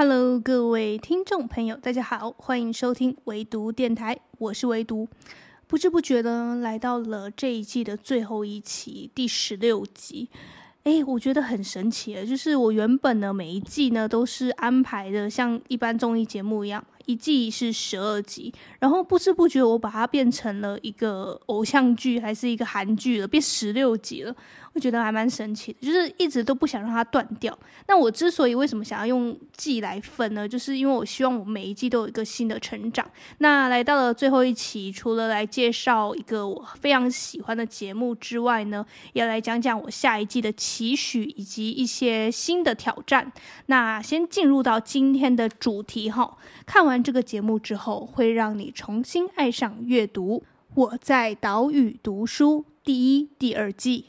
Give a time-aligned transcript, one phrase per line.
[0.00, 5.08] Hello，各位听众朋友，大家好，欢迎收听唯独电台，我是唯独。
[5.66, 10.28] 不知不觉的来到了这一季的最后一期，第十六集。
[10.84, 24.34] 诶，我觉得很神奇，就是我原本呢每一季呢都是安排的像一般综艺节目一样，一季是十二集，然后不知不觉我把它变成了一个偶像剧，还是一个韩剧了，变十六集了。
[24.78, 27.58] 我觉得还蛮神奇的，就是一直都不想让它断掉。
[27.88, 30.48] 那我之所以为什么想要用季来分呢？
[30.48, 33.04] 就是因为我希望我每一季都有一个新的成长。
[33.38, 43.32] 那来到了最后一期，除了来介绍一个我非常喜欢的节目之外呢，也来讲讲我下一季的期许以及一些新的挑战。
[43.66, 50.44] 那先进入到今天的主题哈，看完这个节目之后，会让你重新爱上阅读。
[50.76, 54.04] 我在岛屿读书第一、第二季。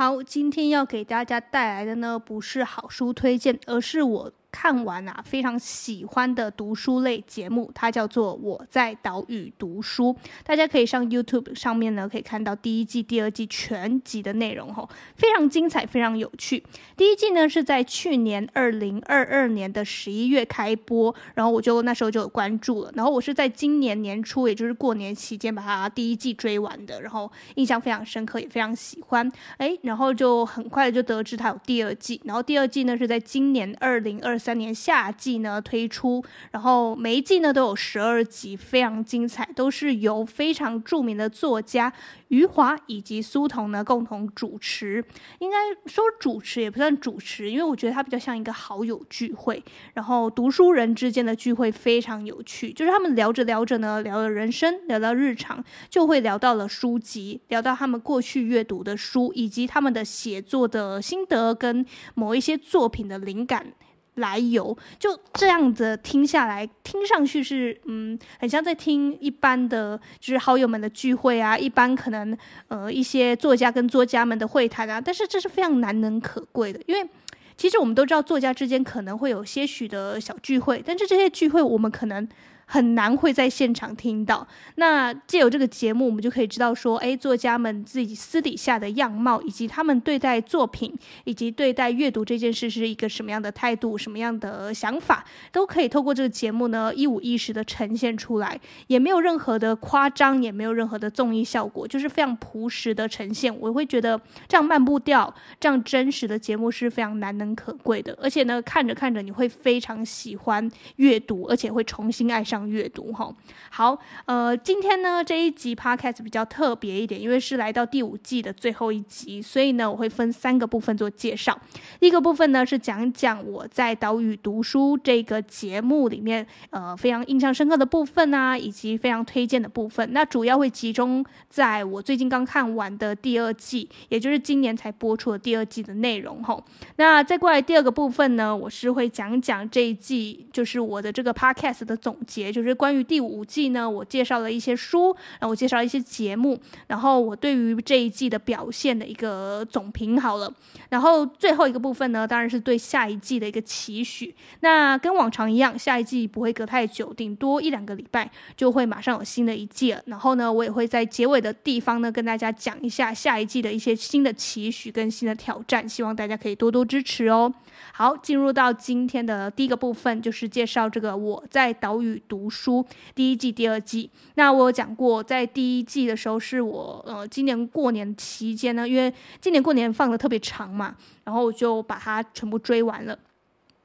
[0.00, 4.32] 好，今天要给大家带来的呢，不是好书推荐，而是我。
[4.50, 10.14] 看完啊，非常喜欢的读书类节目，它叫做《我在岛屿读书》。
[10.44, 16.62] 大家可以上 YouTube 上面呢，可以看到第一季、第二季全集的内容，吼，非常精彩，非常有趣。
[16.96, 29.30] 第一季呢是在去年二零二二年的十一月开播，然后我就那时候就有关注了，然后我是在今年年初，也就是过年期间把它第一季追完的，然后印象非常深刻，也非常喜欢。
[29.58, 41.92] 哎，然后就很快就得知它有第二季，然后第二季呢是在今年二零二三年夏季呢推出，然后每一季呢都有十二集，非常精彩，都是由非常著名的作家
[42.28, 45.04] 余华以及苏童呢共同主持。
[45.38, 49.62] 应该说主持也不算主持，因为我觉得它比较像一个好友聚会，
[49.94, 52.72] 然后读书人之间的聚会非常有趣。
[52.72, 63.72] 就是他们聊着聊着呢，聊了人生，聊到日常，就会聊到了书籍，聊到他们过去阅读的书，以及他们的写作的心得跟某一些作品的灵感。
[64.20, 72.36] 来由就这样子听下来，听上去是嗯，很像在听一般的，就是好友们的聚会啊，一般可能
[72.68, 77.08] 呃一些作家跟作家们的会谈啊，但是这是非常难能可贵的，因为
[77.56, 82.28] 其实我们都知道作家之间可能会有些许的小聚会，但是这些聚会我们可能。
[82.72, 84.46] 很难会在现场听到。
[84.76, 103.52] 那借由这个节目，我们就可以知道说，哎，作家们自己私底下的样貌，以及他们对待作品，以及对待阅读这件事是一个什么样的态度，什么样的想法，都可以透过这个节目呢一五一十的呈现出来，也没有任何的夸张，也没有任何的综艺效果，就是非常朴实的呈现。
[103.58, 112.59] 我会觉得这样慢步调、这样真实的节目是非常难能可贵的，而且呢，看着看着你会非常喜欢阅读，而且会重新爱上。
[112.68, 113.34] 阅读哈，
[113.70, 121.58] 好，呃，今天呢这一集 podcast 比较特别一点，因为是来到第五季的最后一集，所以呢我会分三个部分做介绍。
[121.98, 130.12] 第一个部分呢是讲讲我在岛屿读书这个节目里面，呃，非常印象深刻的部分啊，以及非常推荐的部分。
[130.12, 136.62] 那主要会集中在我最近刚看完的第二季，也就是今年才播出的第二季的内容哈。
[136.96, 142.49] 那再过来第二个部分呢，我是会讲讲这一季就是我的这个 podcast 的总结。
[142.52, 150.52] 就是关于第五季呢，我介绍了一些书，然后我介绍了一些节目，然后我对于这一季的表现的一个总评好了，
[150.88, 154.34] 然后最后一个部分呢，当然是对下一季的一个期许。
[154.60, 160.02] 那跟往常一样，下一季不会隔太久，顶多一两个礼拜就会马上有新的一季了。
[160.06, 167.52] 然后呢，我也会在结尾的地方呢跟大家讲一下下一季的一些新的期许跟新的挑战，希望大家可以多多支持哦。
[167.92, 172.82] 好，进入到今天的第一个部分，就是介绍这个我在岛屿读读书
[173.14, 174.10] 第一季、第二季。
[174.36, 179.12] 那我有讲过，在第一季的时候，是我呃今年过年期间呢，因为
[179.42, 183.18] 今年过年放的特别长嘛，然后我就把它全部追完了。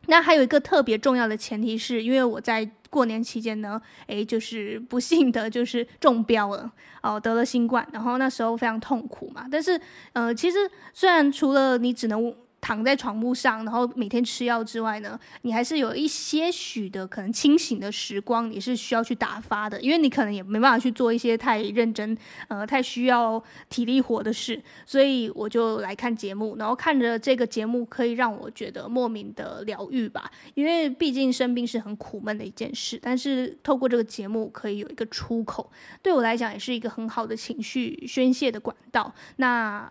[0.08, 6.72] 那还有一个特别重要的前提是，因为我在过年期间呢，诶，就是不幸的就是中标了
[7.02, 9.48] 哦，得了新冠，然后那时候非常痛苦嘛。
[9.52, 9.78] 但是
[10.14, 10.60] 呃，其实
[10.94, 12.34] 虽然除了你只能
[12.66, 22.18] 躺在床铺上，然后每天吃药之外呢，你还是有一些许的可能清醒的时光，你是需要去打发的，因为你可能也没办法去做一些太认真、
[22.50, 23.40] 呃，太需要
[23.70, 35.72] 体力活的事，所以我就来看节目，然后看着这个节目可以让我觉得莫名的疗愈吧，因为毕竟生病是很苦闷的一件事，但是透过这个节目可以有一个出口，
[36.02, 39.14] 对我来讲也是一个很好的情绪宣泄的管道。
[39.36, 39.88] 那。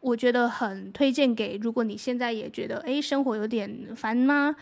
[0.00, 4.54] 我觉得很推荐给，如果你现在也觉得，诶，生活有点烦吗？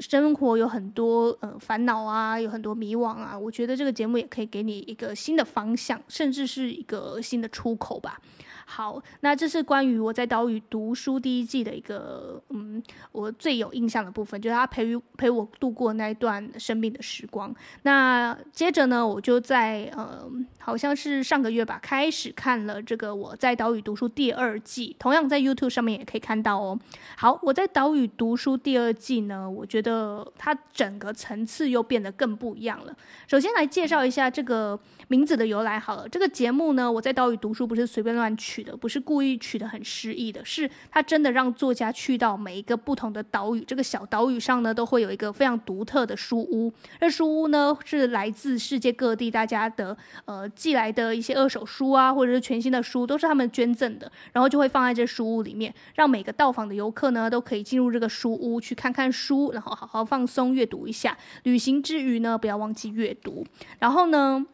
[0.00, 8.20] 生活有很多呃烦恼啊，有很多迷惘啊，我觉得这个节目也可以给你一个新的方向，甚至是一个新的出口吧。
[8.70, 12.80] 好，那这是关于我在岛屿读书第一季的一个，嗯，
[13.12, 17.52] 我最有印象的部分，就是他陪陪我度过那一段生命的时光。
[17.84, 26.78] 那接着呢，我就在呃，好像是上个月吧，开始看了这个我在岛屿读书第二季，同样在 YouTube 上面也可以看到哦。
[27.16, 32.94] 好，我在岛屿读书第二季呢，我觉得它整个层次又变得更不一样了。
[33.26, 34.78] 首先来介绍一下这个
[35.08, 38.57] 名字的由来好了，这个节目呢，我在岛屿读书不是随便乱取。
[38.58, 46.72] 取的不是故意取得很诗意的，是他真的让作家去到每一个不同的岛屿，这个小岛屿上呢，都会有一个非常独特的书屋。
[47.00, 61.16] 这书屋呢，是来自世界各地大家的呃寄来的一些二手书啊，或者是全新的书，都是他们捐赠的，然后就会放在这书屋里面，让每个到访的游客呢，都可以进入这个书屋去看看书，然后好好放松阅读一下。
[61.44, 63.46] 旅行之余呢，不要忘记阅读。
[63.78, 64.44] 然后呢，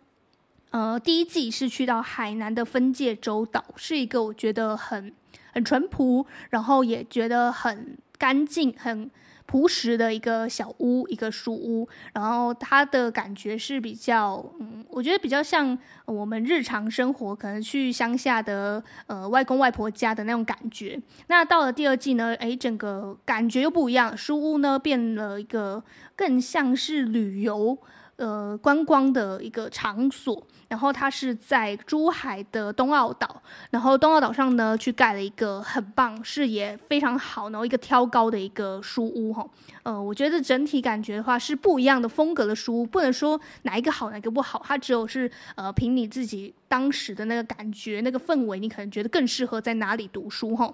[0.74, 5.14] 呃，第一季是去到海南的分界洲岛，是一个我觉得很
[5.52, 9.08] 很淳朴，然后也觉得很干净、很
[9.46, 11.88] 朴实的一个小屋，一个书屋。
[12.12, 21.00] 然后它的感觉是比较，嗯，我觉得比较像我们日常生活可能去乡下的呃外公外婆家的那种感觉。
[21.28, 25.84] 那到了第二季呢，诶，整个感觉又不一样，书屋呢变了一个
[26.16, 27.78] 更像是旅游。
[28.16, 39.44] 呃，观光的一个场所，然后它是在珠海的东澳岛，然后东澳岛上呢，去盖了一个很棒、视野非常好，然后一个挑高的一个书屋哈。
[39.82, 50.72] 呃，我觉得整体感觉的话是不一样的风格的书屋，不能说哪一个好，哪个不好，它只有是呃，凭你自己当时的那个感觉、那个氛围，你可能觉得更适合在哪里读书哈。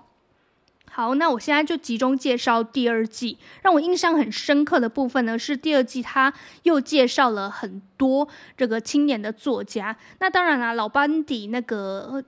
[0.93, 3.39] 好，那我现在就集中介绍第二季。
[3.63, 6.33] 让我印象很深刻的部分呢，是第二季他
[6.65, 9.97] 又介绍了很多这个青年的作家。
[10.19, 12.23] 那当然啦，老班底那个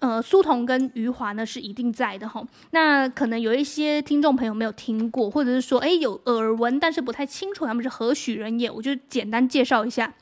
[0.00, 2.42] 呃苏童跟余华呢是一定在的哈。
[2.70, 10.14] 那可能有一些听众朋友没有听过，或者是说哎有耳闻，但是不太清楚他们是何许人也，我就简单介绍一下。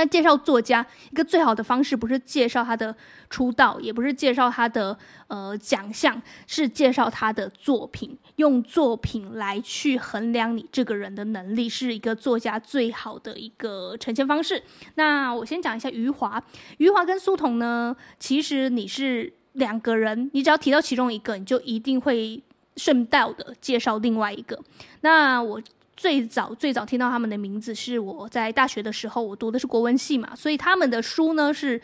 [0.00, 2.96] 那介绍作家一个最好的方式，不是介绍他的
[3.28, 14.62] 出道，也不是介绍他的呃奖项，是介绍他的作品，用作品来去衡量你这个人的能力，是一个作家最好的一个呈现方式。
[14.94, 16.42] 那我先讲一下余华，
[16.78, 22.42] 余华跟苏童呢，其实你是两个人，你只要提到其中一个，你就一定会
[22.78, 24.58] 顺道的介绍另外一个。
[25.02, 25.60] 那我。
[26.00, 31.78] 最早最早听到他们的名字是我在大学的时候，我读的是国文系嘛，所以他们的书呢是。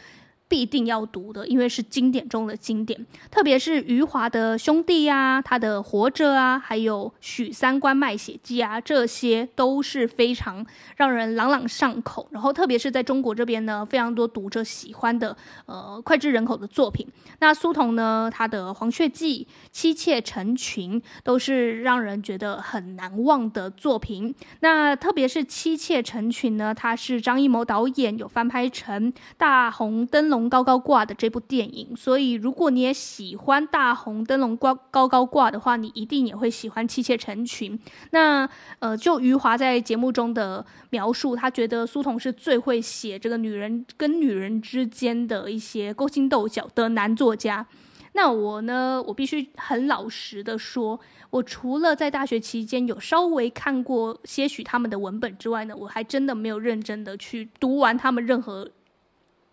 [0.49, 3.05] 必定要读的，因为是经典中的经典。
[3.31, 10.65] 特别是余华的兄弟啊，他的《活着》啊，还有《许三观卖血记》啊，这些都是非常
[10.97, 12.29] 让人朗朗上口。
[12.31, 17.05] 然后，特别是在中国这边呢，非常多读者喜欢的呃脍炙人口的作品。
[17.41, 24.33] 那苏童呢，他的《黄雀记》《妻妾成群》都是让人觉得很难忘的作品。
[24.61, 30.36] 那特别是《妻妾成群》呢，它是张艺谋导演有翻拍成大红灯笼。
[30.49, 37.79] 高高挂的这部电影，所以如果你也喜欢大红灯笼挂高高挂的话，你一定也会喜欢妻妾成群。
[38.11, 38.49] 那
[38.81, 47.67] 呃，就余华在节目中的描述，他觉得苏童是最会写这个女人跟女人之间的一些勾心斗角的男作家。
[48.13, 58.71] 那我呢，我必须很老实的说，我除了在大学期间有稍微看过些许他们的文本之外呢，我还真的没有认真的去读完他们任何。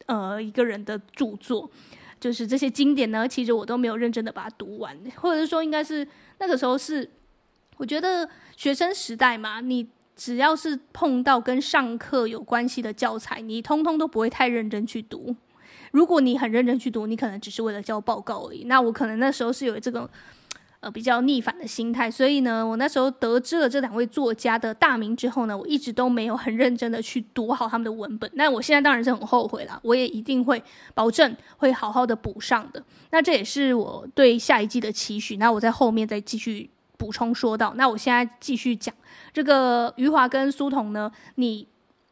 [0.05, 1.69] 呃，一个人的著作，
[2.19, 6.07] 就是这些经典呢，其实我都没有认真的把它读完，或者是说，应该是
[6.39, 7.09] 那个时候是，
[7.77, 15.35] 我觉得学生时代嘛，你只要是碰到跟上课有关系的教材，你通通都不会太认真去读。
[15.91, 18.63] 如果你很认真去读，你可能只是为了交报告而已。
[18.65, 20.09] 那我可能那时候是有这个。
[20.83, 28.29] 呃，比较逆反的心态，所以呢，我那时候得知了这两位作家的大名之后呢，我一直都没有很认真的去读好他们的文本。
[28.33, 30.61] 那我现在当然是很后悔了，我也一定会
[30.93, 32.83] 保证会好好的补上的。
[33.11, 35.37] 那这也是我对下一季的期许。
[35.37, 37.73] 那我在后面再继续补充说到。
[37.75, 38.93] 那我现在继续讲
[39.31, 41.65] 这个余华跟苏童呢，你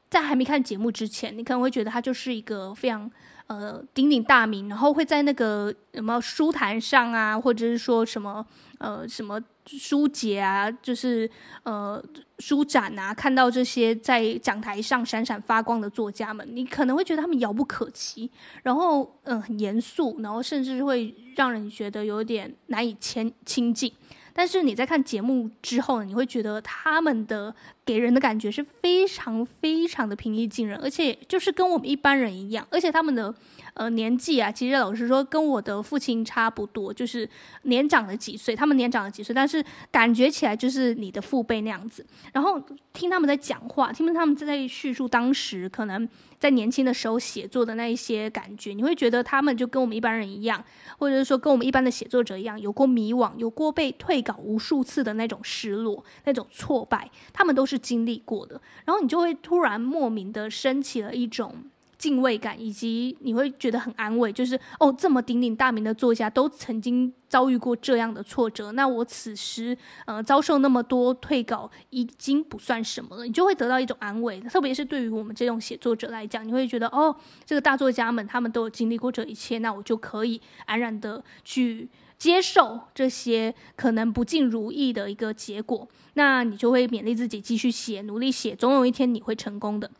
[0.10, 3.12] 在还没看节目之前，你可能会觉得他就是一个非常。
[3.52, 8.46] 呃，鼎鼎大名，然后会在那个什么书坛上啊，或者是说什么
[8.78, 11.30] 呃什么书节啊，就是
[11.64, 12.02] 呃
[12.40, 18.32] 书展啊，看到这些在讲台上闪闪发光的作家们，你可能会觉得他们遥不可及，
[18.64, 23.92] 然后嗯、很严肃，然后甚至会让人觉得有点难以亲亲近。
[24.34, 27.54] 但是你在看节目之后，你会觉得他们的
[27.86, 33.34] 给人的感觉是非常非常的平易近人，而且就是跟我们一般人一样，而且他们的
[33.74, 37.28] 呃年纪啊，其实老实说跟我的父亲差不多，就是
[37.64, 42.06] 年长了几岁，他们年长了几岁，但是感觉起来就是你的父辈那样子。
[42.34, 42.62] 然后
[42.94, 46.08] 听他们在讲话，听他们在叙述当时可能
[46.40, 50.64] 在年轻的时候写作的那一些感觉，你会觉得他们就跟我们一般人一样，
[50.98, 58.60] 或者是说跟我们一般的写作者一样，有过迷惘，有过被退稿无数次的那种失落、那种挫败，他们都是经历过的。
[58.86, 61.56] 然后你就会突然莫名的升起了一种
[62.02, 69.78] 敬畏感，以及你会觉得很安慰，就是哦，这么鼎鼎大名的作家都曾经遭遇过这样的挫折，那我此时
[70.08, 74.42] 呃遭受那么多退稿已经不算什么了，你就会得到一种安慰。
[74.42, 77.16] 特别是对于我们这种写作者来讲，你会觉得哦，
[77.46, 89.92] 这个大作家们他们都有经历过这一切，那我就可以安然的去接受这些可能不尽如意的一个结果，那你就会勉励自己继续写，努力写，总有一天你会成功的。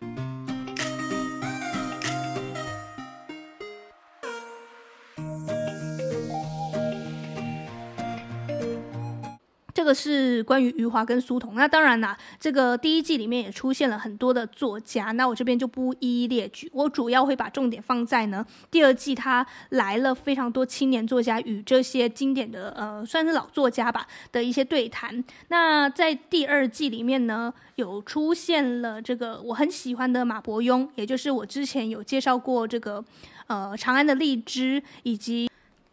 [9.94, 11.56] 是关于余华跟苏童。
[11.56, 16.70] 那当然啦，这个第一季里面也出现了很多的作家，那我这边就不一一列举。
[16.74, 25.24] 我主要会把重点放在呢，第二季他来了非常多青年作家与这些经典的呃，算是老作家吧的一些对谈。
[25.50, 33.04] 那在第二季里面呢，有出现了这个我很喜欢的马伯庸，也就是我之前有介绍过这个
[33.48, 35.51] 呃长安的荔枝以及。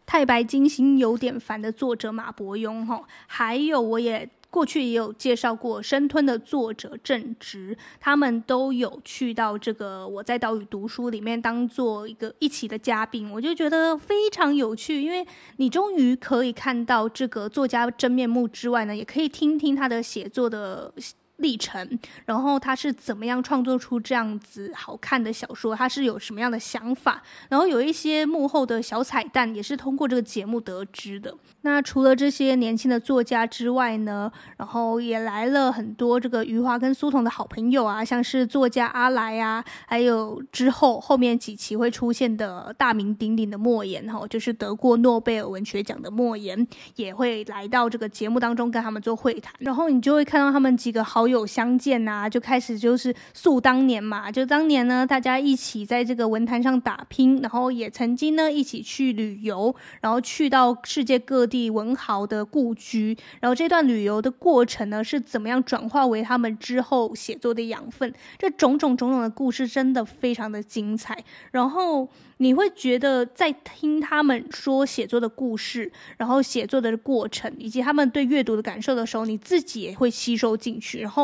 [0.09, 15.23] 太白金星有点烦的作者马伯庸哈，还有我也过去也有介绍过生吞的作者郑执，他们都有去到这个我在岛屿读书里面当做一个一起的嘉宾，我就觉得非常有趣，因为
[15.57, 20.91] 你终于可以看到这个作家真面目之外呢，也可以听听他的写作的。
[21.39, 25.75] 历程，然后他是怎么样创作出这样子好看的小说？
[25.75, 27.21] 他是有什么样的想法？
[27.49, 31.33] 然后有一些幕后的小彩蛋，也是通过这个节目得知的。
[31.61, 49.53] 那除了这些年轻的作家之外呢，然后也来了很多这个余华跟苏童的好朋友啊，像是作家阿来啊，还有之后后面几期会出现的大名鼎鼎的莫言哈，就是得过诺贝尔文学奖的莫言，也会来到这个节目当中跟他们做会谈。
[49.59, 68.13] 然后你就会看到他们几个好友相见呐、啊，就开始就是诉当年嘛，就当年呢，大家一起在这个文坛上打拼，然后也曾经呢一起去旅游，然后去到世界各地文豪的故居，然后这段旅游的过程呢是怎么样转化为他们之后写作的养分？
[68.37, 72.07] 这种种种种的故事真的非常的精彩，然后
[72.37, 81.18] 你会觉得在听他们说写作的故事，然后写作的过程，以及他们对阅读的感受的时候，你自己也会吸收进去，然后。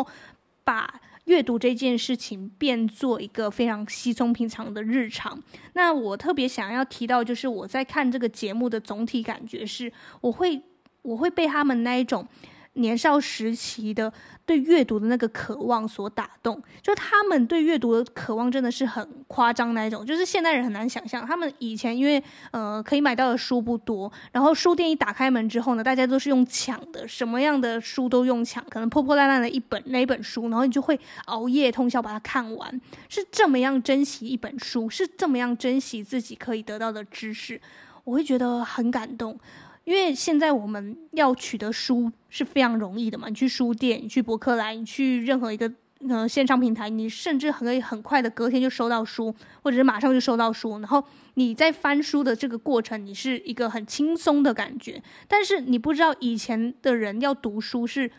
[0.64, 5.38] 把阅读这件事情变做一个非常稀松平常的日常。
[5.74, 10.62] 那我特别想要提到，就是我在看这个节目的总体感觉是，我会
[11.02, 12.28] 我会被他们那一种
[12.74, 14.12] 年少时期的。
[14.46, 21.26] 对阅读的那个渴望所打动，就他们对阅读的渴望真的是很夸张那一种，就是现代人很难想象。
[21.26, 37.60] 他们以前因为呃可以买到的书不多，然后书店一打开门之后呢，大家都是用抢的，什么样的书都用抢，可能破破烂烂的一本那一本书，然后你就会熬夜通宵把它看完，是这么样珍惜一本书，是这么样珍惜自己可以得到的知识，
[38.04, 39.40] 我会觉得很感动。
[39.86, 45.72] 因为现在我们要取得书是非常容易的嘛，你去书店，你去博客来，你去任何一个
[46.10, 50.80] 呃线上平台，你甚至可以很快的隔天就收到书，或者是马上就收到书。
[50.80, 51.04] 然后
[51.36, 55.02] 你在翻书的这个过程，你是一个很轻松的感觉。
[55.28, 58.12] 但是你不知道以前的人要读书是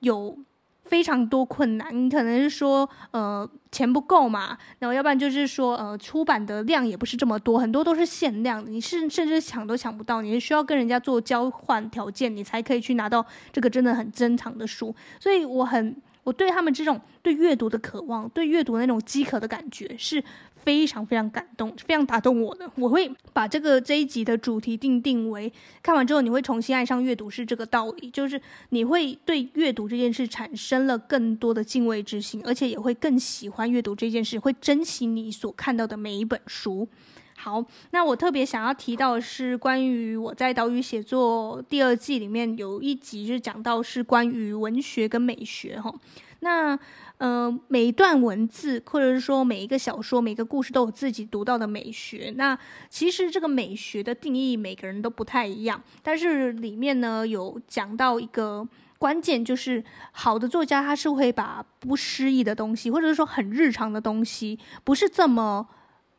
[0.00, 0.38] 有。
[0.84, 14.94] 非常多困难，你可能是说，呃，钱不够嘛，然后要不然就是说，呃，出版的量也不是这么多，很多都是限量，你甚甚至抢都抢不到，你是需要跟人家做交换条件，你才可以去拿到这个真的很珍藏的书。
[15.18, 20.22] 所以我很，我对他们这种对阅读的渴望，对阅读那种饥渴的感觉是。
[20.64, 22.68] 非常非常感动，非常打动我的。
[22.76, 25.52] 我会把这个这一集的主题定定为：
[25.82, 28.10] 看完之后你会重新爱上阅读，是这个道理。
[28.10, 28.40] 就是
[28.70, 36.88] 你会对阅读这件事产生了更多的敬畏之心，而且也会更喜欢阅读这件事，会珍惜你所看到的每一本书。
[37.36, 45.92] 好，那我特别想要提到的是关于我在岛屿写作第二季里面有一集，就是讲到是关于文学跟美学哈。
[46.40, 46.78] 那
[47.24, 52.30] 呃，每一段文字，或者是说每一个小说、每个故事都有自己独到的美学。
[52.36, 52.58] 那
[52.90, 55.82] 其实这个美学的定义，每个人都不太一样。
[56.02, 65.66] 但是里面呢，有讲到一个关键，就是好的作家他是会把不诗意的东西，或者是说很日常的东西，不是这么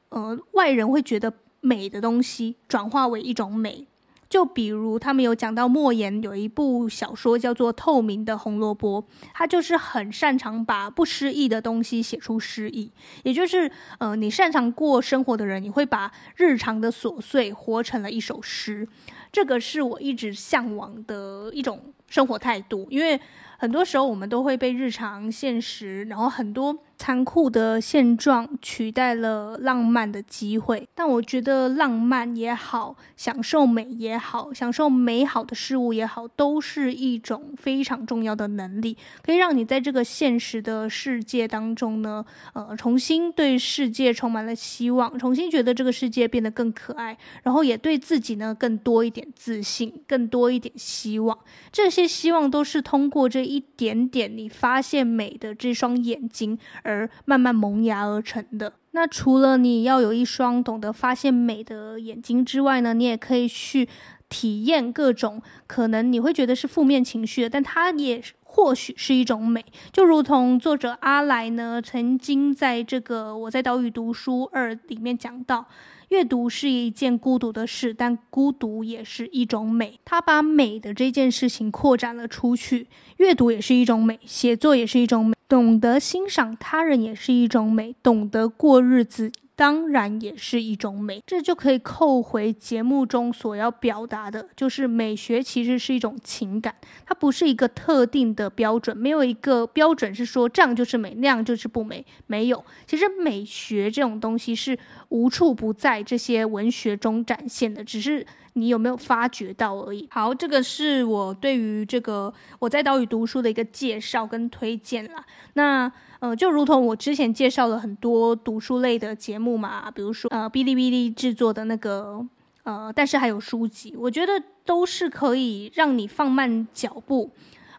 [0.10, 1.32] 呃外人会觉得
[1.62, 3.86] 美的东西，转化为一种美。
[4.30, 9.04] 就比如他们有讲到莫言有一部小说叫做《透明的红萝卜》，
[9.34, 12.92] 他就是很擅长把不诗意的东西写出诗意，
[13.24, 18.88] 也就是呃，你擅长过生活的人，你会把日常的琐碎活成了一首诗，
[19.32, 23.20] 这个是我一直向往的一种生活态度，因为
[23.58, 26.78] 很多时候我们都会被日常现实，然后很多。
[26.98, 51.38] 残酷的现状取代了浪漫的机会，但我觉得浪漫也好，享受美也好，享受美好的事物也好，都是一种非常重要的能力，可以让你在这个现实的世界当中呢，呃，重新对世界充满了希望，重新觉得这个世界变得更可爱，然后也对自己呢更多一点自信，更多一点希望。
[51.72, 56.58] 这些希望都是通过这一点点你发现美的这双眼睛。
[56.86, 58.72] 而慢慢萌芽而成的。
[58.92, 63.90] 那除了你要有一双懂得发现美的眼睛之外呢，你也可以去
[64.30, 69.66] 体验各种可能你会觉得是负面情绪的，但它也或许是一种美。
[69.92, 75.66] 就如同作者阿来呢，曾经在这个《我在岛屿读书二》里面讲到。
[76.10, 80.00] 阅读是一件孤独的事，但孤独也是一种美。
[80.06, 82.88] 他把美的这件事情扩展了出去，
[83.18, 89.32] 阅读也是一种美，写作也是一种美，懂得欣赏他人也是一种美，懂得过日子。
[89.58, 96.76] 当然也是一种美，这就可以扣回节目中所要表达的，就是美学其实是一种情感，
[97.06, 102.66] 它不是一个特定的标准，没有一个标准是说这样就是美，那样就是不美，没有。
[102.86, 110.06] 其实美学这种东西是无处不在这些文学中展现的，只是你有没有发觉到而已。
[110.12, 115.24] 好，这个是我对于这个我在岛屿读书的一个介绍跟推荐啦。
[115.54, 115.92] 那。
[116.22, 122.26] 呃，就如同我之前介绍了很多读书类的节目嘛，比如说呃，哔哩哔哩制作的那个
[122.64, 127.30] 呃，但是还有书籍，我觉得都是可以让你放慢脚步，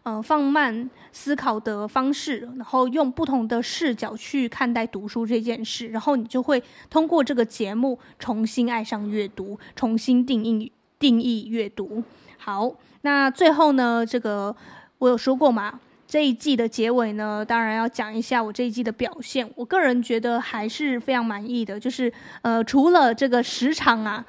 [0.07, 12.01] 呃，放慢思考的方式，然后用不同的视角去看待读书这件事，然后你就会通过这个节目重新爱上阅读，重新定义定义阅读。
[12.37, 14.55] 好，那最后呢，这个
[14.99, 15.77] 我有说过嘛。
[16.07, 19.51] 这一季的结尾呢，当然要讲一下我这一季的表现。
[19.55, 22.09] 我个人觉得还是非常满意的，就是
[22.43, 24.25] 呃，除了这个时长啊，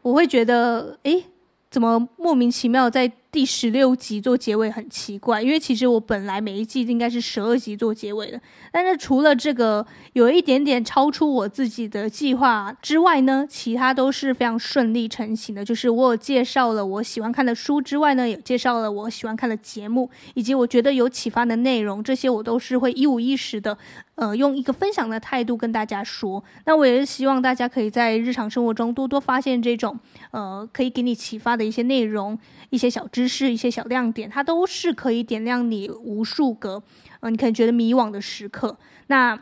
[0.00, 1.22] 我会觉得，诶，
[1.70, 3.12] 怎么莫名其妙在。
[3.30, 8.40] 第十六集做结尾很奇怪，因为其实我本来每一季应该是十二集做结尾的，
[8.72, 15.62] 但是除了这个有一点点超出我自己的计划之外呢，其他都是非常顺利成型的。
[15.62, 23.76] 就是我有介绍了我喜欢看的书之外呢，也介绍了我喜欢看的节目，以及我觉得有启发的内容，这些我都是会一五一十的，
[24.14, 26.42] 呃，用一个分享的态度跟大家说。
[26.64, 29.98] 那我也是希望大家可以在日常生活中多多发现这种，
[30.30, 32.38] 呃，可以给你启发的一些内容。
[32.70, 36.80] 一些小知知识，一些小亮点，它都是可以点亮你无数个，
[37.18, 38.78] 呃，你可能觉得迷惘的时刻。
[39.08, 39.36] 那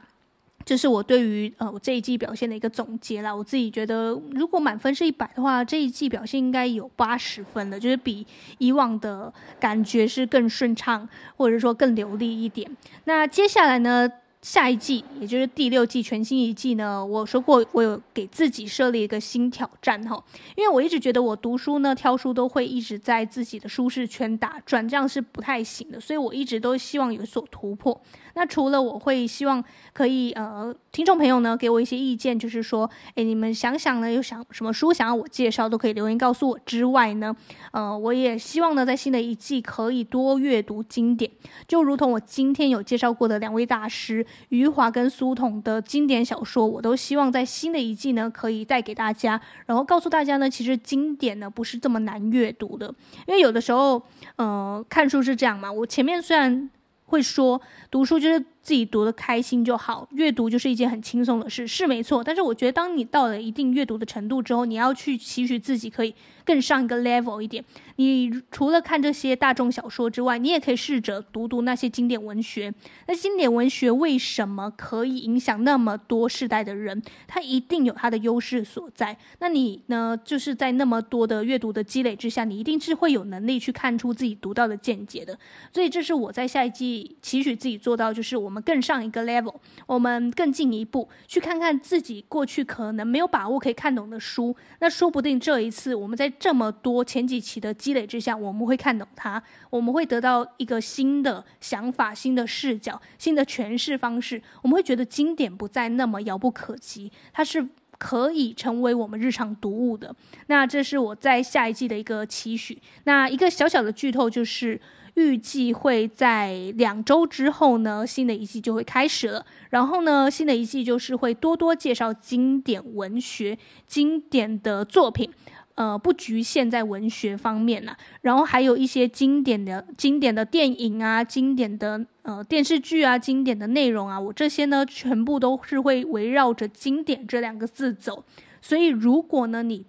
[0.64, 3.34] 这是我对于呃我这一季表现的一个总结啦。
[3.36, 12.74] 我自己觉得，如果满分是一百的话，这一季表现应该有八十分的，就是比以往的感觉是更顺畅，或者说更流利一点。
[13.04, 14.10] 那接下来呢？
[14.46, 20.22] 下一季，也就是第六季全新一季呢，我说过，我有给自己设立一个新挑战哈，
[20.54, 28.00] 因为我一直觉得我读书呢，挑书都会一直在自己的舒适圈打转，这样是不太行的，所以我一直都希望有所突破。
[28.34, 37.34] 那除了我会希望可以呃，听众朋友呢给我一些意见，就是说，诶，你们想想呢，有想什么书想要我介绍，都可以留言告诉我之外呢，
[37.72, 41.28] 呃，我也希望呢，在新的一季可以多阅读经典，
[41.66, 52.86] 就如同我今天有介绍过的两位大师余华跟苏童的经典小说，我都希望在新的一季呢可以带给大家，然后告诉大家呢，其实经典呢不是这么难阅读的，
[53.26, 54.02] 因为有的时候，
[54.36, 56.70] 呃，看书是这样嘛，我前面虽然。
[57.08, 62.24] 会说读书就是自己读的开心就好，阅读就是一件很轻松的事，是没错。
[62.24, 66.12] 但是我觉得，当你到了一定阅读的程度之后，你要去期许自己可以
[66.44, 67.64] 更上一个 level 一点。
[67.94, 72.74] 你除了看这些大众小说之外，你也可以试着读读那些经典文学。
[73.06, 77.00] 那经典文学为什么可以影响那么多世代的人？
[77.28, 79.16] 它一定有它的优势所在。
[79.38, 80.18] 那你呢？
[80.24, 85.38] 就是在那么多的阅读的积累之下，你一定是会有能力去看出自己读到的见解的。
[85.72, 88.55] 所以，这是我在下一季期许自己做到，就是我们。
[88.56, 89.54] 们更上一个 level，
[89.86, 110.14] 我们更进一步去看看自己过去可能没有把握可以看懂的书，那说不定这一次我们在这么多前几期的积累之下，我们会看懂它，我们会得到一个新的想法、新的视角、新的诠释方式，我们会觉得经典不再那么遥不可及，它是可以成为我们日常读物的。
[110.46, 112.80] 那这是我在下一季的一个期许。
[113.04, 114.80] 那一个小小的剧透就是。
[115.16, 119.46] 预计会在两周之后呢，新的一季就会开始了。
[119.70, 123.56] 然后呢，新的一季就是会多多介绍经典文学、
[123.86, 125.32] 经典的作品，
[125.76, 127.96] 呃，不局限在文学方面呐。
[128.22, 138.24] 然后还有一些经典的、经典的电影啊、经典的呃电视剧啊、经典的内容啊，我这些呢，全部都是会围绕着“经典”这两个字走。
[138.60, 139.86] 所以，如果呢你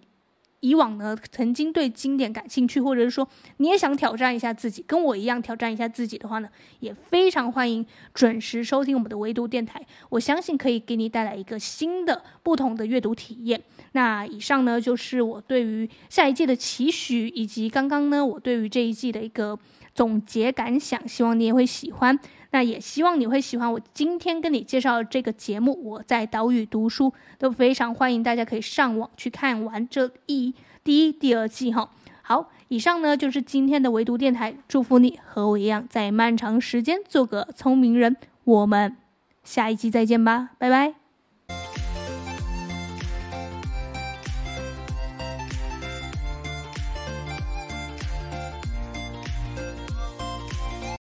[0.62, 9.86] 以往呢，曾经对经典感兴趣，或者是说你也想挑战一下自己，跟我一样挑战一下自己的话呢，也非常欢迎准时收听我们的唯读电台。
[10.10, 13.62] 我相信可以给你带来一个新的、不同的阅读体验。
[13.92, 19.58] 那以上呢，就是我对于下一季的期许，以及刚刚呢，我对于这一季的一个
[19.98, 21.08] 总结感想。
[21.08, 22.18] 希望你也会喜欢。
[22.52, 25.78] 那也希望你会喜欢我今天跟你介绍的这个节目。
[25.84, 31.90] 我在岛屿读书，都非常欢迎大家可以上网去看完这一第一、第二季哈。
[32.22, 38.16] 好，以上呢就是今天的唯读电台，祝福你和我一样，在漫长时间做个聪明人。
[38.46, 38.96] 我们
[39.44, 40.97] 下一期再见吧，拜拜。